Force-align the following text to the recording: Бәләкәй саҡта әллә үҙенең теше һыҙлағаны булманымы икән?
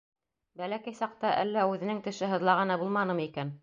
Бәләкәй 0.61 0.97
саҡта 1.01 1.35
әллә 1.43 1.69
үҙенең 1.75 2.03
теше 2.09 2.35
һыҙлағаны 2.35 2.83
булманымы 2.87 3.33
икән? 3.33 3.59